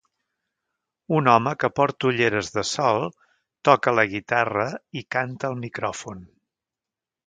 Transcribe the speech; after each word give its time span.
Un 1.17 1.29
home 1.33 1.53
que 1.63 1.69
porta 1.81 2.09
ulleres 2.13 2.51
de 2.57 2.65
sol 2.71 3.07
toca 3.71 3.97
la 4.01 4.09
guitarra 4.17 4.69
i 5.03 5.09
canta 5.19 5.53
al 5.55 5.63
micròfon. 5.65 6.31